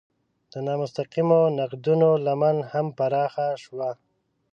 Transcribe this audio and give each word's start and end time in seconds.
د 0.51 0.53
نامستقیمو 0.67 1.41
نقدونو 1.59 2.09
لمن 2.25 2.57
هم 2.71 2.85
پراخه 2.97 3.47
شوه. 3.63 3.89